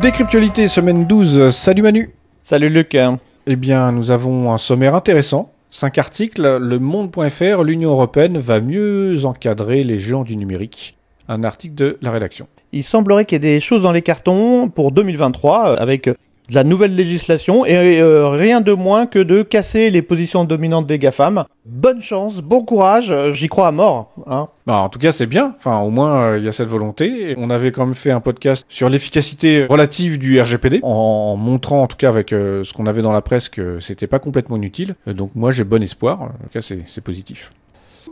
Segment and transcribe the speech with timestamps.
[0.00, 2.10] Décryptualité semaine 12, salut Manu
[2.44, 2.96] Salut Luc
[3.46, 5.50] Eh bien, nous avons un sommaire intéressant.
[5.70, 10.96] 5 articles, le monde.fr, l'Union Européenne va mieux encadrer les géants du numérique.
[11.28, 12.46] Un article de la rédaction.
[12.70, 16.08] Il semblerait qu'il y ait des choses dans les cartons pour 2023 euh, avec
[16.48, 20.86] de la nouvelle législation et euh, rien de moins que de casser les positions dominantes
[20.86, 21.44] des GAFAM.
[21.66, 24.12] Bonne chance, bon courage, euh, j'y crois à mort.
[24.26, 24.46] Hein.
[24.66, 25.54] Bah, en tout cas, c'est bien.
[25.58, 27.34] Enfin, au moins, euh, il y a cette volonté.
[27.36, 31.86] On avait quand même fait un podcast sur l'efficacité relative du RGPD, en, montrant, en
[31.86, 34.94] tout cas, avec ce qu'on avait dans la presse, que c'était pas complètement inutile.
[35.06, 36.22] donc, moi, j'ai bon espoir.
[36.22, 37.52] En tout cas, c'est positif.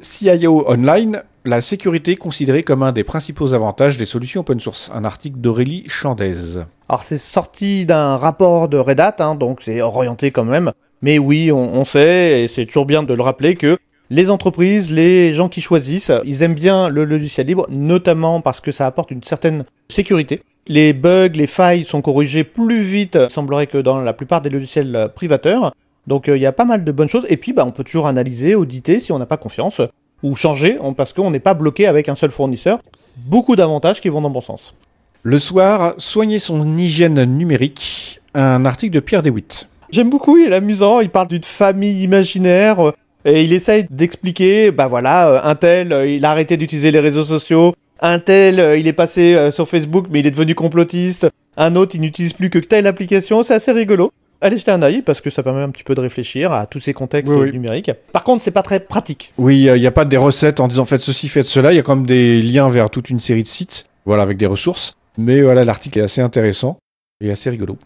[0.00, 4.90] CIO Online, la sécurité considérée comme un des principaux avantages des solutions open source.
[4.94, 6.58] Un article d'Aurélie Chandez.
[6.88, 10.72] Alors c'est sorti d'un rapport de Red Hat, hein, donc c'est orienté quand même.
[11.02, 13.76] Mais oui, on, sait, et c'est toujours bien de le rappeler, que
[14.10, 18.72] les entreprises, les gens qui choisissent, ils aiment bien le logiciel libre, notamment parce que
[18.72, 20.42] ça apporte une certaine sécurité.
[20.68, 25.10] Les bugs, les failles sont corrigés plus vite, semblerait que dans la plupart des logiciels
[25.14, 25.72] privateurs.
[26.06, 27.26] Donc euh, il y a pas mal de bonnes choses.
[27.28, 29.80] Et puis bah, on peut toujours analyser, auditer si on n'a pas confiance,
[30.22, 32.78] ou changer parce qu'on n'est pas bloqué avec un seul fournisseur.
[33.16, 34.74] Beaucoup d'avantages qui vont dans le bon sens.
[35.22, 38.20] Le soir, soigner son hygiène numérique.
[38.34, 39.68] Un article de Pierre DeWitt.
[39.90, 42.80] J'aime beaucoup, il est amusant, il parle d'une famille imaginaire.
[42.80, 42.92] Euh,
[43.24, 47.24] et il essaye d'expliquer, bah voilà, euh, un tel, il a arrêté d'utiliser les réseaux
[47.24, 51.96] sociaux, un tel, il est passé sur Facebook, mais il est devenu complotiste, un autre,
[51.96, 55.30] il n'utilise plus que telle application, c'est assez rigolo allez jeter un œil parce que
[55.30, 57.90] ça permet un petit peu de réfléchir à tous ces contextes numériques.
[58.12, 59.32] Par contre, c'est pas très pratique.
[59.38, 61.72] Oui, il n'y a, pas des recettes en disant faites ceci, faites cela.
[61.72, 64.36] Il y a quand même des liens vers toute une série de sites, voilà, avec
[64.36, 64.94] des ressources.
[65.18, 66.78] Mais voilà, l'article est assez intéressant
[67.20, 67.78] et assez rigolo.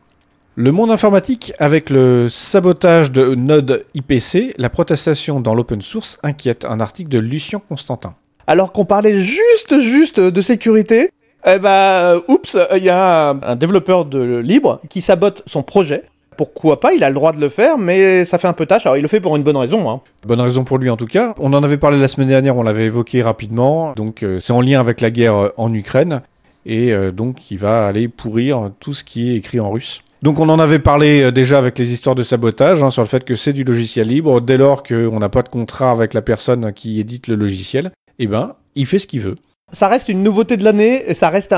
[0.56, 6.65] Le monde informatique, avec le sabotage de Node IPC, la protestation dans l'open source inquiète.
[6.65, 8.11] Un article de Lucien Constantin.
[8.47, 11.11] Alors qu'on parlait juste, juste de sécurité,
[11.47, 16.05] eh ben, oups, il y a un développeur de libre qui sabote son projet
[16.41, 18.87] pourquoi pas, il a le droit de le faire, mais ça fait un peu tâche.
[18.87, 19.91] Alors il le fait pour une bonne raison.
[19.91, 20.01] Hein.
[20.27, 21.34] Bonne raison pour lui en tout cas.
[21.39, 23.93] On en avait parlé la semaine dernière, on l'avait évoqué rapidement.
[23.95, 26.23] Donc euh, c'est en lien avec la guerre euh, en Ukraine.
[26.65, 30.01] Et euh, donc il va aller pourrir tout ce qui est écrit en russe.
[30.23, 33.22] Donc on en avait parlé déjà avec les histoires de sabotage, hein, sur le fait
[33.22, 36.72] que c'est du logiciel libre, dès lors qu'on n'a pas de contrat avec la personne
[36.72, 39.37] qui édite le logiciel, eh ben, il fait ce qu'il veut.
[39.75, 41.55] Ça reste une nouveauté de l'année, et ça reste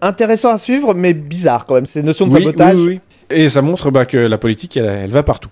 [0.00, 2.76] intéressant à suivre, mais bizarre quand même, ces notions de sabotage.
[2.76, 3.00] Oui, oui,
[3.32, 5.50] et ça montre bah, que la politique, elle, va partout.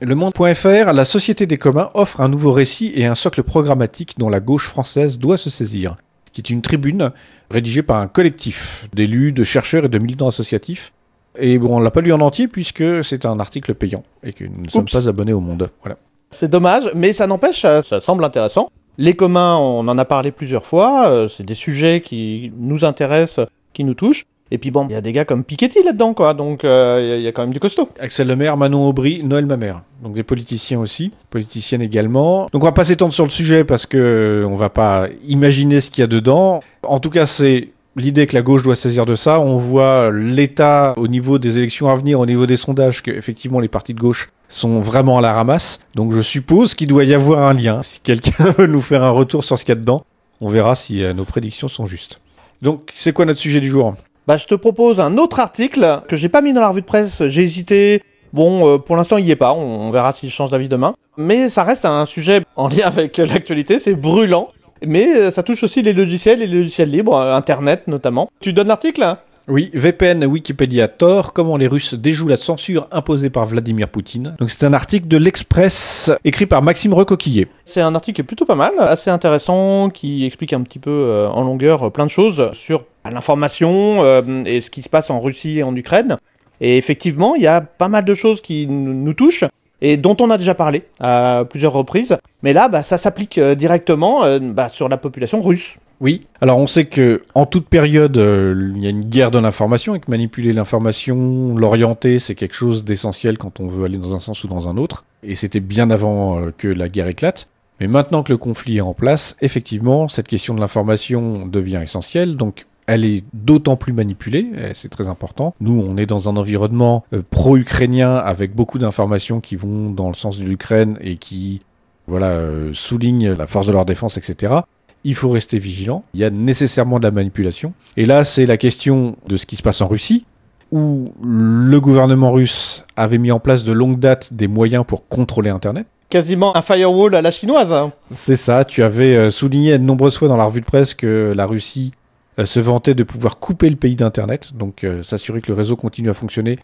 [0.00, 4.28] Le Monde.fr, la Société des communs offre un nouveau récit et un socle programmatique dont
[4.28, 5.94] la gauche française doit se saisir,
[6.32, 7.12] qui est une tribune
[7.50, 10.92] rédigée par un collectif d'élus, de chercheurs et de militants associatifs.
[11.38, 14.44] Et bon, on l'a pas lu en entier puisque c'est un article payant et que
[14.44, 15.70] nous ne sommes pas abonnés au Monde.
[15.82, 15.96] Voilà.
[16.30, 18.70] C'est dommage, mais ça n'empêche, ça semble intéressant.
[18.98, 23.46] Les communs, on en a parlé plusieurs fois, euh, c'est des sujets qui nous intéressent,
[23.72, 24.26] qui nous touchent.
[24.52, 26.34] Et puis bon, il y a des gars comme Piketty là-dedans, quoi.
[26.34, 27.88] Donc euh, il y, a quand même du costaud.
[27.98, 29.80] Axel Lemaire, Manon Aubry, Noël Mamère.
[30.02, 32.50] Donc des politiciens aussi, politiciennes également.
[32.52, 35.80] Donc on va pas s'étendre sur le sujet parce que euh, on va pas imaginer
[35.80, 36.60] ce qu'il y a dedans.
[36.82, 39.40] En tout cas, c'est l'idée que la gauche doit saisir de ça.
[39.40, 43.58] On voit l'état au niveau des élections à venir, au niveau des sondages, que effectivement
[43.58, 45.80] les partis de gauche sont vraiment à la ramasse.
[45.94, 47.82] Donc je suppose qu'il doit y avoir un lien.
[47.82, 50.04] Si quelqu'un veut nous faire un retour sur ce qu'il y a dedans,
[50.42, 52.20] on verra si euh, nos prédictions sont justes.
[52.60, 53.94] Donc c'est quoi notre sujet du jour?
[54.26, 56.86] Bah, je te propose un autre article que j'ai pas mis dans la revue de
[56.86, 57.26] presse.
[57.26, 58.02] J'ai hésité.
[58.32, 59.52] Bon, euh, pour l'instant, il y est pas.
[59.52, 60.94] On, verra s'il change d'avis demain.
[61.16, 63.78] Mais ça reste un sujet en lien avec l'actualité.
[63.78, 64.48] C'est brûlant.
[64.84, 68.30] Mais euh, ça touche aussi les logiciels et les logiciels libres, euh, Internet notamment.
[68.40, 69.16] Tu donnes l'article
[69.48, 74.36] oui, VPN Wikipédia Tor, comment les Russes déjouent la censure imposée par Vladimir Poutine.
[74.38, 77.48] Donc c'est un article de l'Express écrit par Maxime Recoquillier.
[77.64, 81.90] C'est un article plutôt pas mal, assez intéressant, qui explique un petit peu en longueur
[81.90, 85.74] plein de choses sur l'information euh, et ce qui se passe en Russie et en
[85.74, 86.16] Ukraine.
[86.60, 89.44] Et effectivement, il y a pas mal de choses qui nous touchent
[89.80, 92.16] et dont on a déjà parlé à plusieurs reprises.
[92.42, 95.74] Mais là, bah, ça s'applique euh, directement euh, bah, sur la population russe.
[96.02, 96.26] Oui.
[96.40, 100.00] Alors on sait que en toute période, il y a une guerre de l'information et
[100.00, 104.42] que manipuler l'information, l'orienter, c'est quelque chose d'essentiel quand on veut aller dans un sens
[104.42, 105.04] ou dans un autre.
[105.22, 107.48] Et c'était bien avant que la guerre éclate.
[107.78, 112.36] Mais maintenant que le conflit est en place, effectivement, cette question de l'information devient essentielle.
[112.36, 115.54] Donc elle est d'autant plus manipulée, c'est très important.
[115.60, 120.14] Nous, on est dans un environnement euh, pro-ukrainien avec beaucoup d'informations qui vont dans le
[120.14, 121.62] sens de l'Ukraine et qui
[122.08, 124.54] voilà, euh, soulignent la force de leur défense, etc.
[125.04, 126.04] Il faut rester vigilant.
[126.14, 127.72] Il y a nécessairement de la manipulation.
[127.96, 130.24] Et là, c'est la question de ce qui se passe en Russie,
[130.70, 135.50] où le gouvernement russe avait mis en place de longue date des moyens pour contrôler
[135.50, 137.72] Internet quasiment un firewall à la chinoise.
[137.72, 137.90] Hein.
[138.10, 141.32] C'est ça, tu avais euh, souligné de nombreuses fois dans la revue de presse que
[141.34, 141.92] la Russie
[142.38, 145.74] euh, se vantait de pouvoir couper le pays d'Internet, donc euh, s'assurer que le réseau
[145.74, 146.58] continue à fonctionner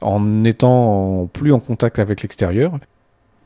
[0.00, 2.78] en étant plus en contact avec l'extérieur.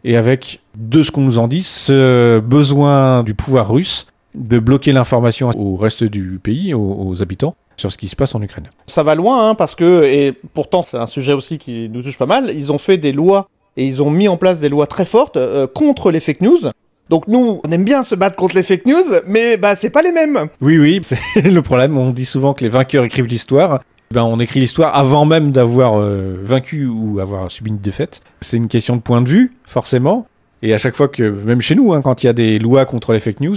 [0.04, 4.92] Et avec, de ce qu'on nous en dit, ce besoin du pouvoir russe de bloquer
[4.92, 8.70] l'information au reste du pays, aux, aux habitants, sur ce qui se passe en Ukraine.
[8.86, 12.18] Ça va loin, hein, parce que, et pourtant c'est un sujet aussi qui nous touche
[12.18, 14.86] pas mal, ils ont fait des lois et ils ont mis en place des lois
[14.86, 16.58] très fortes euh, contre les fake news.
[17.08, 20.02] Donc nous, on aime bien se battre contre les fake news, mais bah c'est pas
[20.02, 20.48] les mêmes.
[20.60, 21.96] Oui, oui, c'est le problème.
[21.96, 23.80] On dit souvent que les vainqueurs écrivent l'histoire.
[24.12, 28.22] Ben, on écrit l'histoire avant même d'avoir euh, vaincu ou avoir subi une défaite.
[28.40, 30.26] C'est une question de point de vue, forcément.
[30.62, 32.86] Et à chaque fois que, même chez nous, hein, quand il y a des lois
[32.86, 33.56] contre les fake news,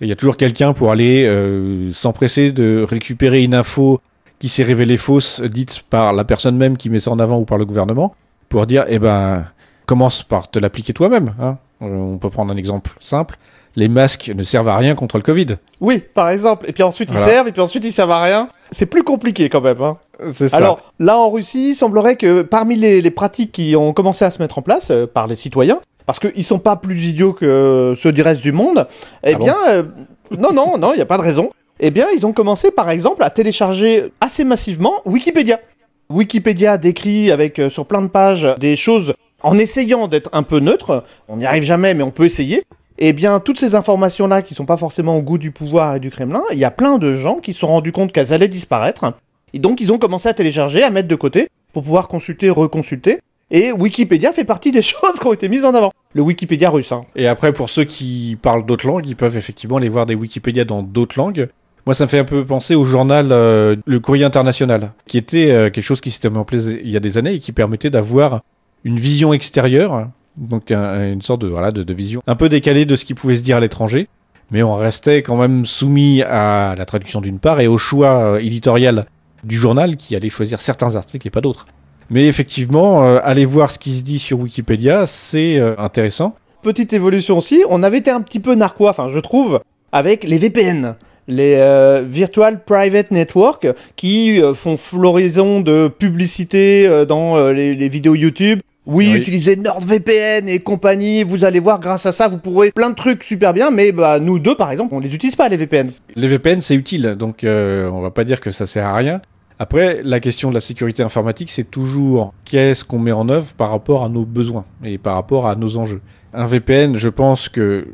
[0.00, 4.00] il y a toujours quelqu'un pour aller euh, s'empresser de récupérer une info
[4.38, 7.44] qui s'est révélée fausse, dite par la personne même qui met ça en avant ou
[7.44, 8.14] par le gouvernement,
[8.48, 9.46] pour dire, eh ben,
[9.86, 11.34] commence par te l'appliquer toi-même.
[11.40, 11.58] Hein.
[11.82, 13.36] Euh, on peut prendre un exemple simple.
[13.76, 15.56] Les masques ne servent à rien contre le Covid.
[15.80, 16.68] Oui, par exemple.
[16.68, 17.24] Et puis ensuite Voilà.
[17.26, 18.48] ils servent, et puis ensuite ils servent à rien.
[18.72, 19.80] C'est plus compliqué quand même.
[19.82, 19.96] Hein.
[20.28, 20.56] C'est ça.
[20.56, 24.30] Alors là en Russie, il semblerait que parmi les, les pratiques qui ont commencé à
[24.30, 27.94] se mettre en place euh, par les citoyens, parce qu'ils sont pas plus idiots que
[28.00, 28.86] ceux du reste du monde,
[29.22, 29.82] eh Ah bon bien, euh,
[30.30, 31.50] non, non, non, il n'y a pas de raison.
[31.80, 35.60] Eh bien, ils ont commencé par exemple à télécharger assez massivement Wikipédia.
[36.08, 39.12] Wikipédia décrit avec euh, sur plein de pages des choses
[39.42, 41.04] en essayant d'être un peu neutre.
[41.28, 42.64] On n'y arrive jamais, mais on peut essayer.
[42.96, 46.10] Eh bien, toutes ces informations-là qui sont pas forcément au goût du pouvoir et du
[46.10, 49.12] Kremlin, il y a plein de gens qui se sont rendus compte qu'elles allaient disparaître.
[49.52, 53.20] Et donc, ils ont commencé à télécharger, à mettre de côté, pour pouvoir consulter, reconsulter.
[53.50, 55.92] Et Wikipédia fait partie des choses qui ont été mises en avant.
[56.14, 57.02] Le Wikipédia russe, hein.
[57.16, 60.64] Et après, pour ceux qui parlent d'autres langues, ils peuvent effectivement aller voir des Wikipédia
[60.64, 61.48] dans d'autres langues.
[61.86, 65.50] Moi, ça me fait un peu penser au journal euh, Le Courrier International, qui était
[65.50, 67.52] euh, quelque chose qui s'était mis en place il y a des années et qui
[67.52, 68.42] permettait d'avoir
[68.84, 72.94] une vision extérieure, donc un- une sorte de, voilà, de vision un peu décalée de
[72.96, 74.08] ce qui pouvait se dire à l'étranger.
[74.50, 78.38] Mais on restait quand même soumis à la traduction d'une part et au choix euh,
[78.38, 79.06] éditorial
[79.44, 81.66] du journal qui allait choisir certains articles et pas d'autres.
[82.10, 86.34] Mais effectivement, euh, aller voir ce qui se dit sur Wikipédia, c'est euh, intéressant.
[86.62, 89.60] Petite évolution aussi, on avait été un petit peu narquois, enfin je trouve,
[89.92, 90.94] avec les VPN.
[91.30, 93.66] Les euh, Virtual Private Network
[93.96, 98.60] qui euh, font floraison de publicité euh, dans euh, les, les vidéos YouTube.
[98.86, 99.20] Oui, Oui.
[99.20, 103.22] utilisez NordVPN et compagnie, vous allez voir, grâce à ça, vous pourrez plein de trucs
[103.22, 105.90] super bien, mais bah, nous deux, par exemple, on les utilise pas, les VPN.
[106.16, 109.20] Les VPN, c'est utile, donc euh, on va pas dire que ça sert à rien.
[109.58, 113.70] Après, la question de la sécurité informatique, c'est toujours qu'est-ce qu'on met en œuvre par
[113.70, 116.00] rapport à nos besoins et par rapport à nos enjeux.
[116.32, 117.88] Un VPN, je pense que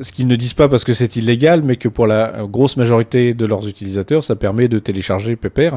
[0.00, 3.34] ce qu'ils ne disent pas parce que c'est illégal, mais que pour la grosse majorité
[3.34, 5.70] de leurs utilisateurs, ça permet de télécharger Pepper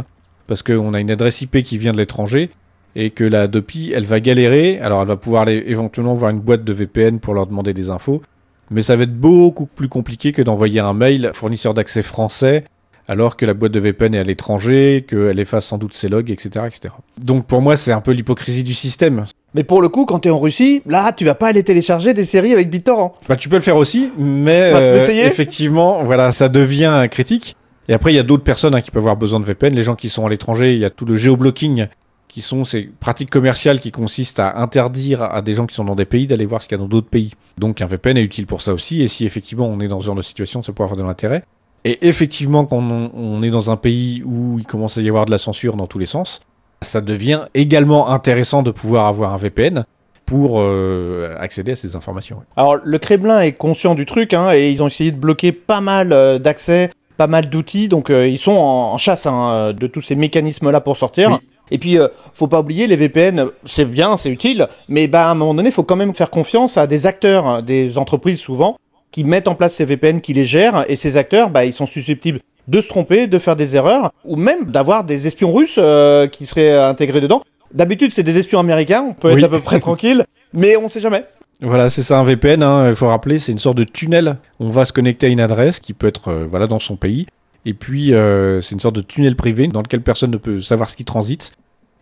[0.46, 2.52] parce qu'on a une adresse IP qui vient de l'étranger
[2.96, 4.80] et que la DOPI, elle va galérer.
[4.80, 7.90] Alors, elle va pouvoir aller éventuellement voir une boîte de VPN pour leur demander des
[7.90, 8.22] infos,
[8.70, 12.66] mais ça va être beaucoup plus compliqué que d'envoyer un mail fournisseur d'accès français
[13.12, 16.32] alors que la boîte de VPN est à l'étranger, qu'elle efface sans doute ses logs,
[16.32, 16.94] etc., etc.
[17.22, 19.26] Donc pour moi, c'est un peu l'hypocrisie du système.
[19.54, 22.24] Mais pour le coup, quand t'es en Russie, là, tu vas pas aller télécharger des
[22.24, 23.14] séries avec BitTorrent.
[23.28, 27.58] Bah, tu peux le faire aussi, mais Bah, euh, effectivement, voilà, ça devient critique.
[27.90, 29.76] Et après, il y a d'autres personnes hein, qui peuvent avoir besoin de VPN.
[29.76, 31.88] Les gens qui sont à l'étranger, il y a tout le géoblocking
[32.30, 35.96] qui sont ces pratiques commerciales qui consistent à interdire à des gens qui sont dans
[35.96, 37.34] des pays d'aller voir ce qu'il y a dans d'autres pays.
[37.58, 39.02] Donc un VPN est utile pour ça aussi.
[39.02, 41.44] Et si effectivement on est dans ce genre de situation, ça peut avoir de l'intérêt.
[41.84, 45.26] Et effectivement, quand on, on est dans un pays où il commence à y avoir
[45.26, 46.42] de la censure dans tous les sens,
[46.82, 49.86] ça devient également intéressant de pouvoir avoir un VPN
[50.26, 52.44] pour euh, accéder à ces informations.
[52.56, 55.82] Alors, le Kremlin est conscient du truc, hein, et ils ont essayé de bloquer pas
[55.82, 59.88] mal euh, d'accès, pas mal d'outils, donc euh, ils sont en, en chasse hein, de
[59.88, 61.32] tous ces mécanismes-là pour sortir.
[61.32, 61.38] Oui.
[61.72, 65.32] Et puis, euh, faut pas oublier, les VPN, c'est bien, c'est utile, mais bah, à
[65.32, 68.40] un moment donné, il faut quand même faire confiance à des acteurs, hein, des entreprises
[68.40, 68.78] souvent,
[69.12, 71.86] qui mettent en place ces VPN, qui les gèrent, et ces acteurs, bah, ils sont
[71.86, 76.28] susceptibles de se tromper, de faire des erreurs, ou même d'avoir des espions russes euh,
[76.28, 77.42] qui seraient intégrés dedans.
[77.74, 79.40] D'habitude, c'est des espions américains, on peut Oui.
[79.40, 81.26] être à peu près tranquille, mais on sait jamais.
[81.62, 84.38] Voilà, c'est ça un VPN, hein, il faut rappeler, c'est une sorte de tunnel.
[84.60, 87.28] On va se connecter à une adresse qui peut être euh, voilà, dans son pays.
[87.66, 90.90] Et puis, euh, c'est une sorte de tunnel privé dans lequel personne ne peut savoir
[90.90, 91.52] ce qui transite,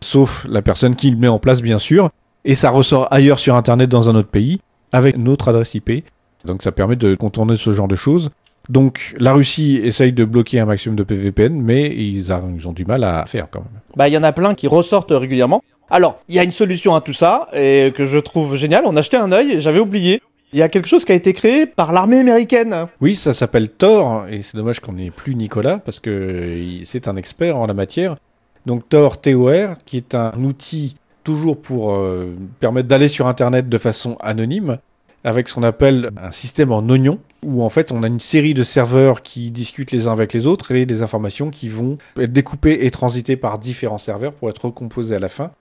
[0.02, 2.10] sauf la personne qui le met en place, bien sûr.
[2.46, 4.60] Et ça ressort ailleurs sur Internet dans un autre pays,
[4.94, 6.06] avec une autre adresse IP.
[6.46, 8.30] Donc ça permet de contourner ce genre de choses.
[8.70, 12.72] Donc la Russie essaye de bloquer un maximum de PVPN, mais ils, a- ils ont
[12.74, 13.82] du mal à faire quand même.
[13.96, 15.64] Bah, il y en a plein qui ressortent régulièrement.
[15.90, 18.84] Alors, il y a une solution à tout ça, et que je trouve génial.
[18.86, 20.22] On a jeté un œil, j'avais oublié.
[20.54, 22.86] Il y a quelque chose qui a été créé par l'armée américaine.
[23.02, 27.16] Oui, ça s'appelle Tor, et c'est dommage qu'on n'ait plus Nicolas, parce que c'est un
[27.16, 28.18] expert en la matière.
[28.68, 32.28] Donc Tor, T-O-R, qui est un outil toujours pour euh,
[32.60, 34.78] permettre d'aller sur Internet de façon anonyme,
[35.24, 38.54] avec ce qu'on appelle un système en oignon, où en fait on a une série
[38.54, 42.32] de serveurs qui discutent les uns avec les autres et des informations qui vont être
[42.32, 45.52] découpées et transitées par différents serveurs pour être recomposées à la fin.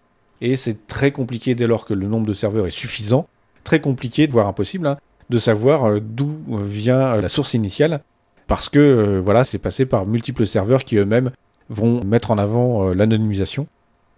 [0.40, 3.26] Et c'est très compliqué dès lors que le nombre de serveurs est suffisant,
[3.64, 4.96] très compliqué, voire impossible, hein,
[5.30, 8.02] de savoir euh, d'où vient la source initiale,
[8.46, 11.30] parce que euh, voilà, c'est passé par multiples serveurs qui eux-mêmes
[11.68, 13.66] vont mettre en avant euh, l'anonymisation.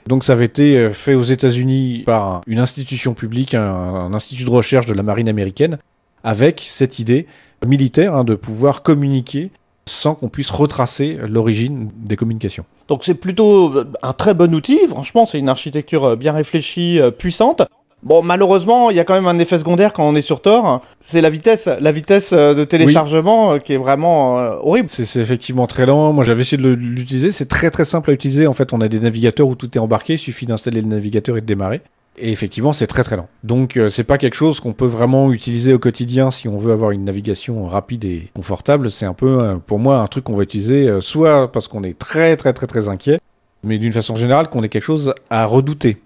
[0.07, 4.87] Donc ça avait été fait aux États-Unis par une institution publique, un, institut de recherche
[4.87, 5.79] de la marine américaine,
[6.25, 7.27] avec cette idée
[7.67, 9.51] militaire hein, de pouvoir communiquer
[9.87, 12.65] sans qu'on puisse retracer l'origine des communications.
[12.89, 17.63] Donc c'est plutôt un très bon outil, franchement c'est une architecture bien réfléchie, puissante.
[18.03, 20.81] Bon, malheureusement, il y a quand même un effet secondaire quand on est sur Tor.
[21.01, 24.89] C'est la vitesse, la vitesse euh, de téléchargement euh, qui est vraiment euh, horrible.
[24.89, 26.13] C'est effectivement très lent.
[26.13, 27.31] Moi, j'avais essayé de l'utiliser.
[27.31, 28.47] C'est très très simple à utiliser.
[28.47, 30.15] En fait, on a des navigateurs où tout est embarqué.
[30.15, 31.83] Il suffit d'installer le navigateur et de démarrer.
[32.19, 33.29] Et effectivement, c'est très très lent.
[33.45, 36.91] Donc, c'est pas quelque chose qu'on peut vraiment utiliser au quotidien si on veut avoir
[36.91, 38.91] une navigation rapide et confortable.
[38.91, 42.37] C'est un peu, pour moi, un truc qu'on va utiliser soit parce qu'on est très
[42.37, 43.21] très très très inquiet,
[43.63, 45.99] mais d'une façon générale, qu'on ait quelque chose à redouter.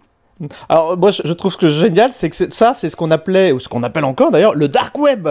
[0.69, 3.69] Alors moi je trouve que génial, c'est que ça c'est ce qu'on appelait, ou ce
[3.69, 5.29] qu'on appelle encore d'ailleurs, le dark web.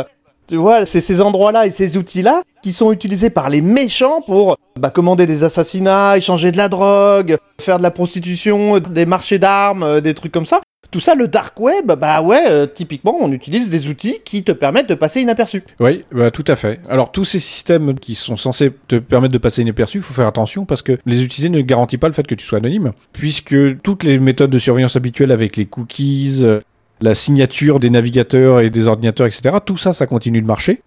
[0.48, 4.58] Tu vois, c'est ces endroits-là et ces outils-là qui sont utilisés par les méchants pour
[4.78, 9.84] bah, commander des assassinats, échanger de la drogue, faire de la prostitution, des marchés d'armes,
[9.84, 10.62] euh, des trucs comme ça.
[10.94, 14.52] Tout ça, le dark web, bah ouais, euh, typiquement, on utilise des outils qui te
[14.52, 15.64] permettent de passer inaperçu.
[15.80, 16.82] Oui, bah, tout à fait.
[16.88, 20.28] Alors, tous ces systèmes qui sont censés te permettre de passer inaperçu, il faut faire
[20.28, 23.82] attention parce que les utiliser ne garantit pas le fait que tu sois anonyme, puisque
[23.82, 26.60] toutes les méthodes de surveillance habituelles avec les cookies, euh,
[27.02, 30.84] la signature des navigateurs et des ordinateurs, etc., tout ça, ça continue de marcher.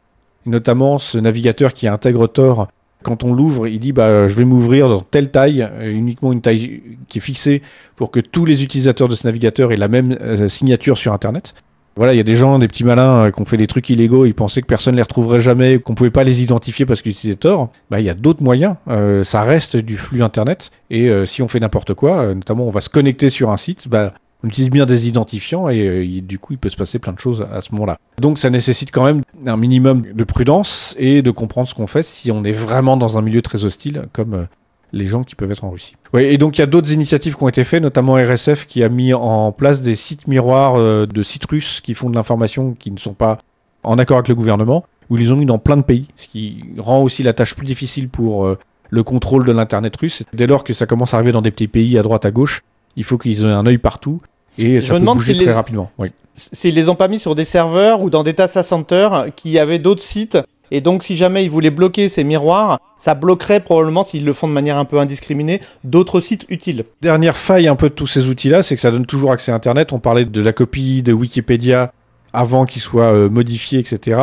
[0.47, 2.69] notamment ce navigateur qui intègre Tor
[3.07, 6.41] quand on l'ouvre, il dit bah, je vais m'ouvrir dans telle taille, euh, uniquement une
[6.41, 7.63] taille qui est fixée
[7.95, 11.55] pour que tous les utilisateurs de ce navigateur aient la même euh, signature sur Internet.
[11.95, 13.89] Voilà, il y a des gens, des petits malins euh, qui ont fait des trucs
[13.91, 17.01] illégaux, ils pensaient que personne ne les retrouverait jamais, qu'on pouvait pas les identifier parce
[17.01, 17.71] qu'ils utilisaient Tor.
[17.91, 18.75] Bah, il y a d'autres moyens.
[19.23, 20.73] ça reste du flux Internet.
[20.91, 24.13] Et si on fait n'importe quoi, notamment on va se connecter sur un site, bah,
[24.45, 27.19] on utilise bien des identifiants et, euh, du coup il peut se passer plein de
[27.19, 27.99] choses à ce moment-là.
[28.21, 32.03] Donc ça nécessite quand même un minimum de prudence et de comprendre ce qu'on fait
[32.03, 34.45] si on est vraiment dans un milieu très hostile comme euh,
[34.93, 35.97] les gens qui peuvent être en Russie.
[36.17, 38.89] Et donc il y a d'autres initiatives qui ont été faites, notamment RSF qui a
[38.89, 42.91] mis en place des sites miroirs euh, de sites russes qui font de l'information qui
[42.91, 43.39] ne sont pas
[43.83, 46.65] en accord avec le gouvernement, où ils ont mis dans plein de pays, ce qui
[46.77, 48.57] rend aussi la tâche plus difficile pour
[48.91, 50.25] le contrôle de l'Internet russe.
[50.33, 52.63] Dès lors que ça commence à arriver dans des petits pays à droite à gauche,
[52.97, 54.19] il faut qu'ils aient un œil partout
[54.59, 55.91] et ça peut bouger très rapidement.
[56.35, 59.79] S'ils les ont pas mis sur des serveurs ou dans des data centers qui avaient
[59.79, 60.39] d'autres sites.
[60.71, 64.49] Et donc, si jamais ils voulaient bloquer ces miroirs, ça bloquerait probablement, s'ils le font
[64.49, 66.85] de manière un peu indiscriminée, d'autres sites utiles.
[67.03, 69.55] Dernière faille un peu de tous ces outils-là, c'est que ça donne toujours accès à
[69.55, 69.93] Internet.
[69.93, 71.93] On parlait de la copie de Wikipédia
[72.33, 74.21] avant qu'il soit euh, modifié, etc.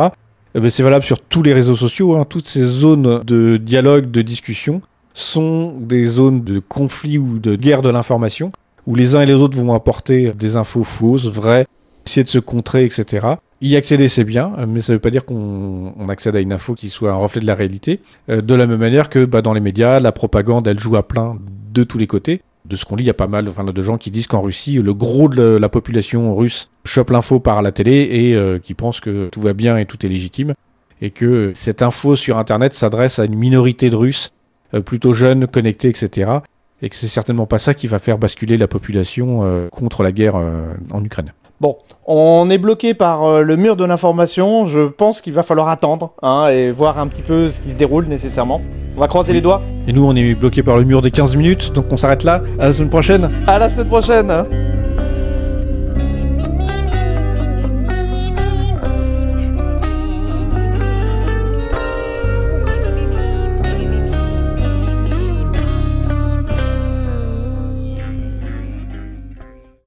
[0.54, 2.14] Eh ben, c'est valable sur tous les réseaux sociaux.
[2.14, 2.26] Hein.
[2.28, 4.82] Toutes ces zones de dialogue, de discussion
[5.14, 8.52] sont des zones de conflit ou de guerre de l'information
[8.86, 11.66] où les uns et les autres vont apporter des infos fausses, vraies,
[12.06, 13.26] essayer de se contrer, etc.
[13.60, 16.74] Y accéder, c'est bien, mais ça ne veut pas dire qu'on accède à une info
[16.74, 18.00] qui soit un reflet de la réalité.
[18.28, 21.06] Euh, de la même manière que bah, dans les médias, la propagande, elle joue à
[21.06, 21.38] plein
[21.72, 22.42] de tous les côtés.
[22.66, 24.74] De ce qu'on lit, il y a pas mal de gens qui disent qu'en Russie,
[24.74, 29.00] le gros de la population russe chope l'info par la télé et euh, qui pense
[29.00, 30.54] que tout va bien et tout est légitime.
[31.02, 34.30] Et que cette info sur Internet s'adresse à une minorité de Russes
[34.72, 36.40] euh, plutôt jeunes, connectés, etc
[36.84, 40.12] et que c'est certainement pas ça qui va faire basculer la population euh, contre la
[40.12, 41.32] guerre euh, en Ukraine.
[41.60, 44.66] Bon, on est bloqué par euh, le mur de l'information.
[44.66, 47.74] Je pense qu'il va falloir attendre hein, et voir un petit peu ce qui se
[47.74, 48.60] déroule nécessairement.
[48.96, 49.62] On va croiser les doigts.
[49.88, 52.42] Et nous, on est bloqué par le mur des 15 minutes, donc on s'arrête là.
[52.58, 53.30] À la semaine prochaine.
[53.46, 54.30] À la semaine prochaine.